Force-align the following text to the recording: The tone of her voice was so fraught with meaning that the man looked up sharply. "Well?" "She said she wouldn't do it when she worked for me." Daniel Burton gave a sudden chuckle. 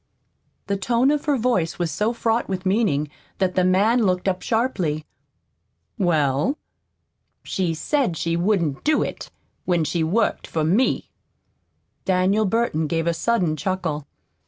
The 0.65 0.77
tone 0.77 1.11
of 1.11 1.25
her 1.25 1.37
voice 1.37 1.77
was 1.77 1.91
so 1.91 2.11
fraught 2.11 2.49
with 2.49 2.65
meaning 2.65 3.07
that 3.37 3.53
the 3.53 3.63
man 3.63 4.03
looked 4.03 4.27
up 4.27 4.41
sharply. 4.41 5.05
"Well?" 5.99 6.57
"She 7.43 7.75
said 7.75 8.17
she 8.17 8.35
wouldn't 8.35 8.83
do 8.83 9.03
it 9.03 9.29
when 9.65 9.83
she 9.83 10.03
worked 10.03 10.47
for 10.47 10.63
me." 10.63 11.11
Daniel 12.03 12.45
Burton 12.45 12.87
gave 12.87 13.05
a 13.05 13.13
sudden 13.13 13.55
chuckle. 13.55 14.07